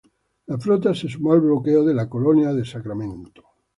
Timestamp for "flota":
0.57-0.95